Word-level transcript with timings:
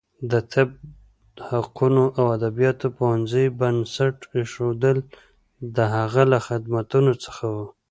د 0.31 0.33
طب، 0.51 0.69
حقوقو 1.49 2.03
او 2.19 2.25
ادبیاتو 2.37 2.87
پوهنځیو 2.97 3.55
بنسټ 3.59 4.17
ایښودل 4.37 4.97
د 5.75 5.77
هغه 5.95 6.23
له 6.31 6.39
خدمتونو 6.47 7.11
څخه 7.23 7.45
و. 7.53 7.55